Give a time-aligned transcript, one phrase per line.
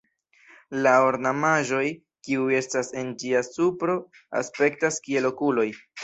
[0.85, 1.83] La ornamaĵoj
[2.27, 3.97] kiuj estas en ĝia supro
[4.41, 5.67] aspektas kiel okuloj.